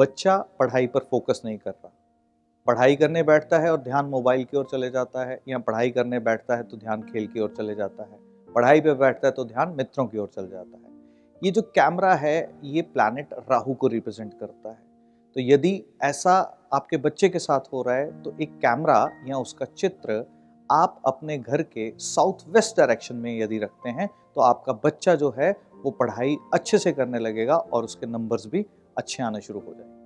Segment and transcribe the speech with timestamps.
[0.00, 1.92] बच्चा पढ़ाई पर फोकस नहीं कर रहा।
[2.66, 6.18] पढ़ाई करने बैठता है और ध्यान मोबाइल की ओर चले जाता है या पढ़ाई करने
[6.20, 8.18] बैठता है तो ध्यान खेल की ओर चले जाता है।
[8.48, 10.86] पढ़ाई पे बैठता है तो ध्यान मित्रों की ओर चल जाता है।
[11.42, 14.78] ये जो कैमरा है, ये प्लानट राहु को रिप्रेजेंट करता है।
[15.36, 16.34] तो यदि ऐसा
[16.72, 20.24] आपके बच्चे के साथ हो रहा है तो एक कैमरा या उसका चित्र
[20.70, 25.34] आप अपने घर के साउथ वेस्ट डायरेक्शन में यदि रखते हैं तो आपका बच्चा जो
[25.38, 28.64] है, वो पढ़ाई अच्छे से करने लगेगा और उसके नंबर्स भी
[28.98, 29.97] अच्छे आने शुरू हो जाएँगे।